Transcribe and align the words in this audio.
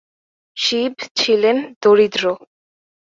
শিব 0.57 0.93
ছিলেন 1.15 1.57
দরিদ্র। 1.81 2.23